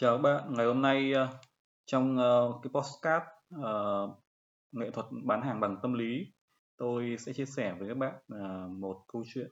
[0.00, 1.28] Chào các bạn, ngày hôm nay ờ,
[1.86, 4.10] trong ờ, cái podcast uh,
[4.72, 6.32] nghệ thuật bán hàng bằng tâm lý
[6.76, 9.50] tôi sẽ chia sẻ với các bạn uh, một câu chuyện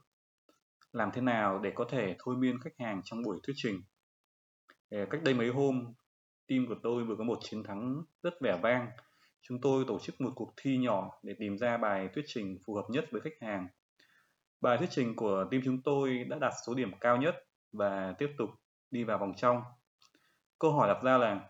[0.92, 3.82] làm thế nào để có thể thôi miên khách hàng trong buổi thuyết trình.
[4.90, 5.94] Cách đây mấy hôm,
[6.48, 8.88] team của tôi vừa có một chiến thắng rất vẻ vang.
[9.42, 12.74] Chúng tôi tổ chức một cuộc thi nhỏ để tìm ra bài thuyết trình phù
[12.74, 13.68] hợp nhất với khách hàng.
[14.60, 17.34] Bài thuyết trình của team chúng tôi đã đạt số điểm cao nhất
[17.72, 18.50] và tiếp tục
[18.90, 19.62] đi vào vòng trong.
[20.58, 21.48] Câu hỏi đặt ra là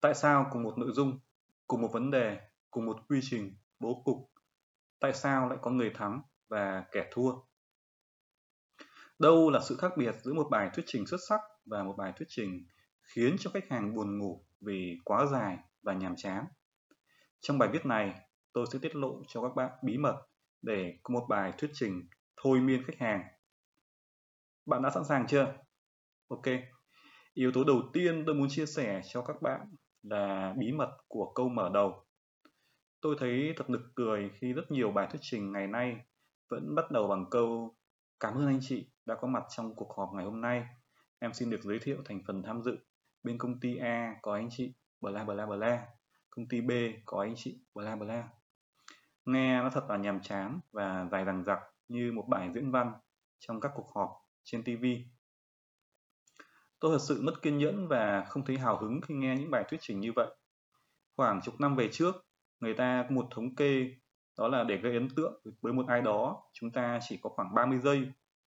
[0.00, 1.18] tại sao cùng một nội dung,
[1.66, 4.16] cùng một vấn đề, cùng một quy trình, bố cục,
[5.00, 7.32] tại sao lại có người thắng và kẻ thua?
[9.18, 12.12] Đâu là sự khác biệt giữa một bài thuyết trình xuất sắc và một bài
[12.16, 12.66] thuyết trình
[13.02, 16.44] khiến cho khách hàng buồn ngủ vì quá dài và nhàm chán?
[17.40, 18.14] Trong bài viết này,
[18.52, 20.26] tôi sẽ tiết lộ cho các bạn bí mật
[20.62, 23.22] để có một bài thuyết trình thôi miên khách hàng.
[24.66, 25.54] Bạn đã sẵn sàng chưa?
[26.28, 26.46] Ok,
[27.34, 29.60] Yếu tố đầu tiên tôi muốn chia sẻ cho các bạn
[30.02, 32.06] là bí mật của câu mở đầu.
[33.00, 35.96] Tôi thấy thật nực cười khi rất nhiều bài thuyết trình ngày nay
[36.48, 37.76] vẫn bắt đầu bằng câu
[38.20, 40.66] Cảm ơn anh chị đã có mặt trong cuộc họp ngày hôm nay.
[41.18, 42.78] Em xin được giới thiệu thành phần tham dự.
[43.22, 45.86] Bên công ty A có anh chị bla bla bla,
[46.30, 46.70] công ty B
[47.04, 48.28] có anh chị bla bla.
[49.24, 52.92] Nghe nó thật là nhàm chán và dài dằng dặc như một bài diễn văn
[53.38, 54.10] trong các cuộc họp
[54.44, 54.84] trên TV
[56.80, 59.64] Tôi thật sự mất kiên nhẫn và không thấy hào hứng khi nghe những bài
[59.68, 60.28] thuyết trình như vậy.
[61.16, 62.26] Khoảng chục năm về trước,
[62.60, 63.90] người ta có một thống kê
[64.38, 67.54] đó là để gây ấn tượng với một ai đó, chúng ta chỉ có khoảng
[67.54, 68.12] 30 giây.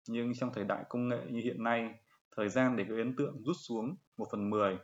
[0.09, 1.95] Nhưng trong thời đại công nghệ như hiện nay,
[2.37, 4.79] thời gian để gây ấn tượng rút xuống 1 phần 10,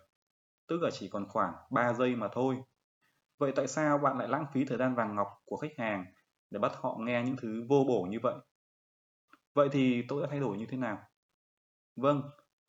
[0.67, 2.57] tức là chỉ còn khoảng 3 giây mà thôi.
[3.39, 6.05] Vậy tại sao bạn lại lãng phí thời gian vàng ngọc của khách hàng
[6.51, 8.35] để bắt họ nghe những thứ vô bổ như vậy?
[9.55, 10.99] Vậy thì tôi đã thay đổi như thế nào?
[11.97, 12.23] Vâng,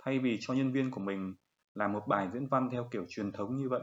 [0.07, 1.35] thay vì cho nhân viên của mình
[1.73, 3.81] làm một bài diễn văn theo kiểu truyền thống như vậy,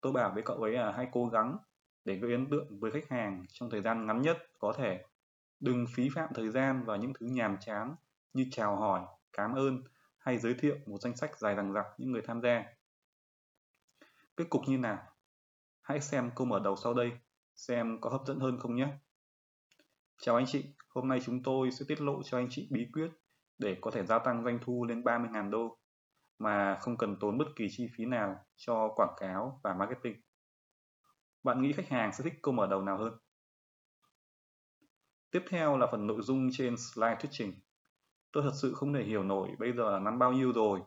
[0.00, 1.56] tôi bảo với cậu ấy là hãy cố gắng
[2.04, 5.04] để gây ấn tượng với khách hàng trong thời gian ngắn nhất có thể.
[5.60, 7.94] Đừng phí phạm thời gian vào những thứ nhàm chán
[8.32, 9.00] như chào hỏi,
[9.32, 9.82] cảm ơn
[10.18, 12.64] hay giới thiệu một danh sách dài dằng dặc những người tham gia.
[14.36, 14.98] Kết cục như nào?
[15.82, 17.12] Hãy xem câu mở đầu sau đây,
[17.56, 18.88] xem có hấp dẫn hơn không nhé.
[20.18, 23.10] Chào anh chị, hôm nay chúng tôi sẽ tiết lộ cho anh chị bí quyết
[23.60, 25.78] để có thể gia tăng doanh thu lên 30.000 đô
[26.38, 30.20] mà không cần tốn bất kỳ chi phí nào cho quảng cáo và marketing.
[31.42, 33.12] Bạn nghĩ khách hàng sẽ thích câu mở đầu nào hơn?
[35.30, 37.52] Tiếp theo là phần nội dung trên slide thuyết trình.
[38.32, 40.80] Tôi thật sự không thể hiểu nổi bây giờ là năm bao nhiêu rồi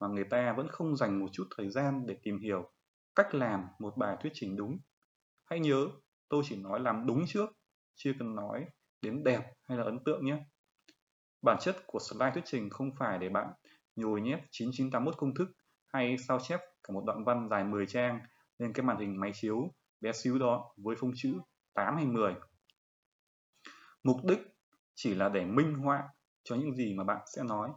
[0.00, 2.70] mà người ta vẫn không dành một chút thời gian để tìm hiểu
[3.14, 4.78] cách làm một bài thuyết trình đúng.
[5.44, 5.88] Hãy nhớ,
[6.28, 7.50] tôi chỉ nói làm đúng trước,
[7.94, 8.66] chưa cần nói
[9.02, 10.38] đến đẹp hay là ấn tượng nhé.
[11.44, 13.52] Bản chất của slide thuyết trình không phải để bạn
[13.96, 15.48] nhồi nhét 9981 công thức
[15.86, 18.20] hay sao chép cả một đoạn văn dài 10 trang
[18.58, 21.34] lên cái màn hình máy chiếu bé xíu đó với phông chữ
[21.74, 22.34] 8 hay 10.
[24.02, 24.38] Mục đích
[24.94, 26.08] chỉ là để minh họa
[26.44, 27.70] cho những gì mà bạn sẽ nói.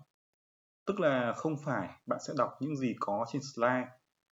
[0.85, 3.87] Tức là không phải bạn sẽ đọc những gì có trên slide,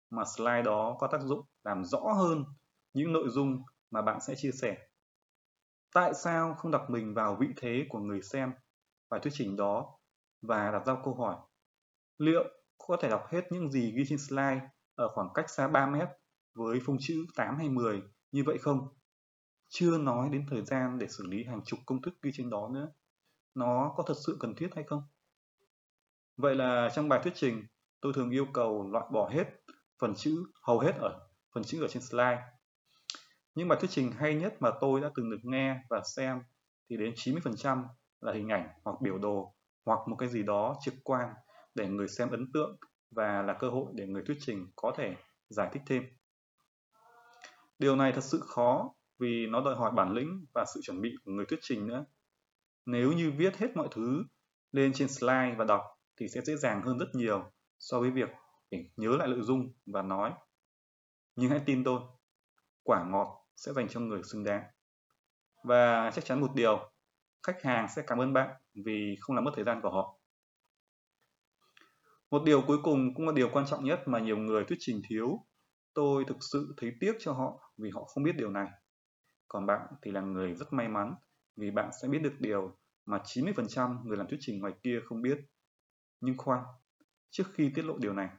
[0.10, 2.46] mà slide đó có tác dụng làm rõ hơn
[2.94, 4.78] những nội dung mà bạn sẽ chia sẻ.
[5.94, 8.52] Tại sao không đặt mình vào vị thế của người xem
[9.14, 9.98] bài thuyết trình đó
[10.42, 11.36] và đặt ra câu hỏi
[12.18, 12.44] liệu
[12.78, 14.62] có thể đọc hết những gì ghi trên slide
[14.96, 16.08] ở khoảng cách xa 3 mét
[16.54, 18.02] với phông chữ 8 hay 10
[18.32, 18.88] như vậy không?
[19.70, 22.70] Chưa nói đến thời gian để xử lý hàng chục công thức ghi trên đó
[22.74, 22.88] nữa.
[23.56, 25.04] Nó có thật sự cần thiết hay không?
[26.38, 27.64] Vậy là trong bài thuyết trình,
[28.02, 29.46] tôi thường yêu cầu loại bỏ hết
[30.00, 32.42] phần chữ hầu hết ở phần chữ ở trên slide.
[33.56, 36.42] Nhưng bài thuyết trình hay nhất mà tôi đã từng được nghe và xem
[36.90, 37.84] thì đến 90%
[38.24, 41.34] là hình ảnh hoặc biểu đồ hoặc một cái gì đó trực quan
[41.76, 42.78] để người xem ấn tượng
[43.12, 45.16] và là cơ hội để người thuyết trình có thể
[45.50, 46.04] giải thích thêm.
[47.80, 51.16] Điều này thật sự khó vì nó đòi hỏi bản lĩnh và sự chuẩn bị
[51.26, 52.06] của người thuyết trình nữa.
[52.86, 54.24] Nếu như viết hết mọi thứ
[54.72, 55.82] lên trên slide và đọc
[56.18, 58.30] thì sẽ dễ dàng hơn rất nhiều so với việc
[58.72, 60.34] để nhớ lại nội dung và nói.
[61.36, 62.02] Nhưng hãy tin tôi,
[62.84, 64.64] quả ngọt sẽ dành cho người xứng đáng.
[65.64, 66.93] Và chắc chắn một điều,
[67.44, 70.20] khách hàng sẽ cảm ơn bạn vì không làm mất thời gian của họ.
[72.32, 75.02] Một điều cuối cùng cũng là điều quan trọng nhất mà nhiều người thuyết trình
[75.10, 75.46] thiếu.
[75.94, 78.68] Tôi thực sự thấy tiếc cho họ vì họ không biết điều này.
[79.48, 81.16] Còn bạn thì là người rất may mắn
[81.56, 85.22] vì bạn sẽ biết được điều mà 90% người làm thuyết trình ngoài kia không
[85.22, 85.38] biết.
[86.22, 86.64] Nhưng khoan,
[87.30, 88.30] trước khi tiết lộ điều này,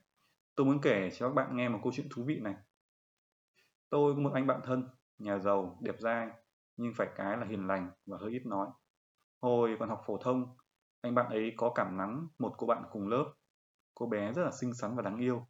[0.55, 2.55] tôi muốn kể cho các bạn nghe một câu chuyện thú vị này.
[3.91, 6.29] Tôi có một anh bạn thân, nhà giàu, đẹp trai,
[6.77, 8.69] nhưng phải cái là hiền lành và hơi ít nói.
[9.45, 10.57] Hồi còn học phổ thông,
[11.01, 13.35] anh bạn ấy có cảm nắng một cô bạn cùng lớp.
[13.95, 15.47] Cô bé rất là xinh xắn và đáng yêu,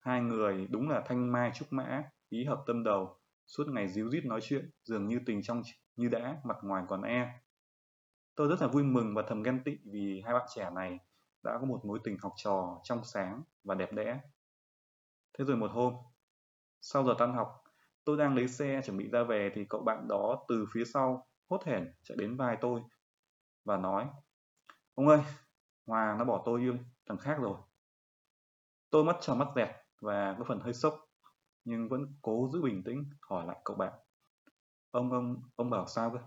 [0.00, 4.10] Hai người đúng là thanh mai trúc mã, ý hợp tâm đầu, suốt ngày díu
[4.10, 5.62] dít nói chuyện, dường như tình trong
[5.96, 7.40] như đã, mặt ngoài còn e.
[8.34, 10.98] Tôi rất là vui mừng và thầm ghen tị vì hai bạn trẻ này
[11.42, 14.20] đã có một mối tình học trò trong sáng và đẹp đẽ.
[15.38, 15.94] Thế rồi một hôm,
[16.80, 17.64] sau giờ tan học,
[18.04, 21.26] tôi đang lấy xe chuẩn bị ra về thì cậu bạn đó từ phía sau
[21.50, 22.82] hốt hển chạy đến vai tôi
[23.68, 24.08] và nói
[24.94, 25.20] Ông ơi,
[25.86, 26.76] Hòa nó bỏ tôi yêu
[27.06, 27.58] thằng khác rồi.
[28.90, 29.68] Tôi mắt tròn mắt dẹt
[30.00, 30.94] và có phần hơi sốc
[31.64, 33.92] nhưng vẫn cố giữ bình tĩnh hỏi lại cậu bạn.
[34.90, 36.18] Ông ông ông bảo sao cơ?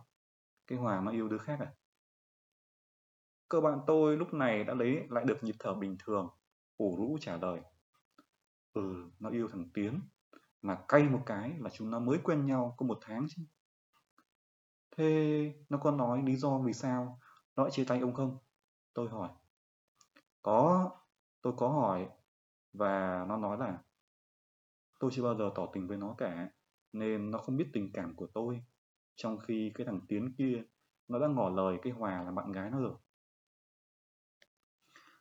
[0.67, 1.73] Cái Hòa nó yêu đứa khác à?
[3.49, 6.29] Cậu bạn tôi lúc này đã lấy lại được nhịp thở bình thường,
[6.77, 7.61] ủ rũ trả lời.
[8.73, 10.01] Ừ, nó yêu thằng Tiến,
[10.61, 13.43] mà cay một cái là chúng nó mới quen nhau có một tháng chứ.
[14.97, 17.19] Thế nó có nói lý do vì sao
[17.55, 18.37] nó chia tay ông không?
[18.93, 19.29] Tôi hỏi.
[20.41, 20.91] Có,
[21.41, 22.09] tôi có hỏi
[22.73, 23.83] và nó nói là
[24.99, 26.49] tôi chưa bao giờ tỏ tình với nó cả
[26.93, 28.61] nên nó không biết tình cảm của tôi
[29.15, 30.63] trong khi cái thằng Tiến kia
[31.07, 32.93] nó đã ngỏ lời cái Hòa là bạn gái nó rồi.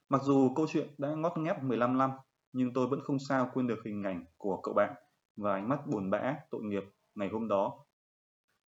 [0.09, 2.11] Mặc dù câu chuyện đã ngót nghét 15 năm
[2.53, 4.95] nhưng tôi vẫn không sao quên được hình ảnh của cậu bạn
[5.37, 6.83] và ánh mắt buồn bã, tội nghiệp
[7.15, 7.85] ngày hôm đó.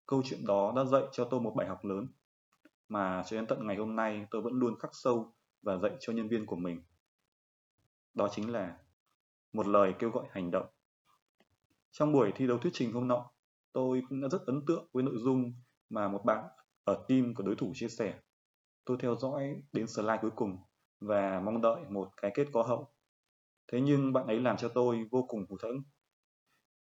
[0.07, 2.07] Câu chuyện đó đã dạy cho tôi một bài học lớn
[2.93, 6.13] mà cho đến tận ngày hôm nay tôi vẫn luôn khắc sâu và dạy cho
[6.13, 6.83] nhân viên của mình.
[8.15, 8.77] Đó chính là
[9.53, 10.67] một lời kêu gọi hành động.
[11.91, 13.31] Trong buổi thi đấu thuyết trình hôm nọ,
[13.73, 15.53] tôi cũng đã rất ấn tượng với nội dung
[15.91, 16.45] mà một bạn
[16.85, 18.19] ở team của đối thủ chia sẻ.
[18.85, 20.57] Tôi theo dõi đến slide cuối cùng
[21.01, 22.89] và mong đợi một cái kết có hậu.
[23.73, 25.83] Thế nhưng bạn ấy làm cho tôi vô cùng hụt hẫng.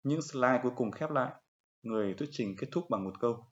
[0.04, 1.34] Những slide cuối cùng khép lại,
[1.84, 3.51] người thuyết trình kết thúc bằng một câu.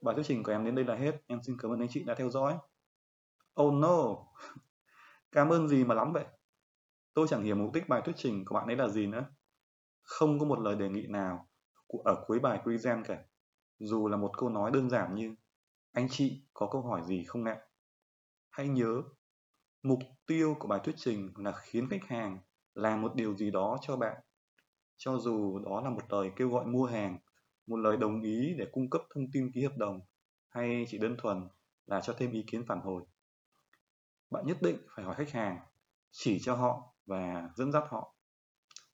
[0.00, 2.04] Bài thuyết trình của em đến đây là hết, em xin cảm ơn anh chị
[2.04, 2.58] đã theo dõi.
[3.62, 4.16] Oh no,
[5.32, 6.24] cảm ơn gì mà lắm vậy?
[7.14, 9.24] Tôi chẳng hiểu mục đích bài thuyết trình của bạn ấy là gì nữa.
[10.02, 11.48] Không có một lời đề nghị nào
[12.04, 13.24] ở cuối bài present cả.
[13.78, 15.34] Dù là một câu nói đơn giản như
[15.92, 17.60] Anh chị có câu hỏi gì không ạ?
[18.50, 19.02] Hãy nhớ,
[19.82, 22.38] mục tiêu của bài thuyết trình là khiến khách hàng
[22.74, 24.16] làm một điều gì đó cho bạn.
[24.96, 27.18] Cho dù đó là một lời kêu gọi mua hàng,
[27.70, 30.00] một lời đồng ý để cung cấp thông tin ký hợp đồng
[30.48, 31.48] hay chỉ đơn thuần
[31.86, 33.02] là cho thêm ý kiến phản hồi.
[34.30, 35.58] Bạn nhất định phải hỏi khách hàng,
[36.10, 38.16] chỉ cho họ và dẫn dắt họ.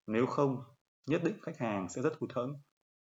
[0.07, 0.57] Nếu không,
[1.07, 2.61] nhất định khách hàng sẽ rất hụt hẫng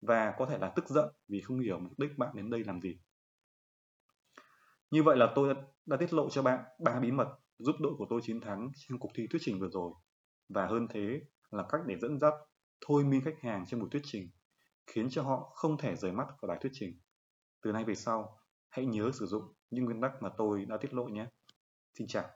[0.01, 2.81] và có thể là tức giận vì không hiểu mục đích bạn đến đây làm
[2.81, 2.99] gì.
[4.91, 5.55] Như vậy là tôi
[5.87, 8.99] đã tiết lộ cho bạn ba bí mật giúp đội của tôi chiến thắng trong
[8.99, 9.93] cuộc thi thuyết trình vừa rồi.
[10.49, 11.21] Và hơn thế
[11.51, 12.35] là cách để dẫn dắt,
[12.87, 14.31] thôi miên khách hàng trong buổi thuyết trình,
[14.87, 17.01] khiến cho họ không thể rời mắt khỏi bài thuyết trình.
[17.63, 18.39] Từ nay về sau,
[18.69, 21.27] hãy nhớ sử dụng những nguyên tắc mà tôi đã tiết lộ nhé.
[21.99, 22.36] Xin chào.